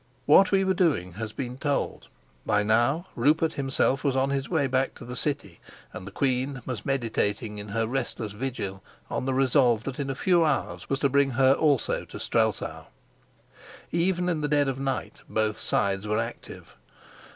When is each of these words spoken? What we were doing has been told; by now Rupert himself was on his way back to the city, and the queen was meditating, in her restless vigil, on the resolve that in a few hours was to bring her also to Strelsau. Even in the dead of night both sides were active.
What 0.25 0.51
we 0.51 0.63
were 0.63 0.73
doing 0.73 1.11
has 1.21 1.31
been 1.31 1.59
told; 1.59 2.07
by 2.43 2.63
now 2.63 3.05
Rupert 3.15 3.53
himself 3.53 4.03
was 4.03 4.15
on 4.15 4.31
his 4.31 4.49
way 4.49 4.65
back 4.65 4.95
to 4.95 5.05
the 5.05 5.15
city, 5.15 5.59
and 5.93 6.07
the 6.07 6.11
queen 6.11 6.63
was 6.65 6.87
meditating, 6.87 7.59
in 7.59 7.67
her 7.67 7.85
restless 7.85 8.31
vigil, 8.33 8.81
on 9.11 9.25
the 9.27 9.33
resolve 9.35 9.83
that 9.83 9.99
in 9.99 10.09
a 10.09 10.15
few 10.15 10.43
hours 10.43 10.89
was 10.89 10.97
to 11.01 11.09
bring 11.09 11.29
her 11.29 11.53
also 11.53 12.03
to 12.05 12.17
Strelsau. 12.19 12.85
Even 13.91 14.27
in 14.27 14.41
the 14.41 14.47
dead 14.47 14.67
of 14.67 14.79
night 14.79 15.21
both 15.29 15.59
sides 15.59 16.07
were 16.07 16.17
active. 16.17 16.75